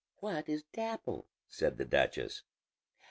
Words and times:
"What 0.15 0.49
is 0.49 0.63
Dapple?" 0.73 1.27
said 1.47 1.77
the 1.77 1.85
duchess. 1.85 2.41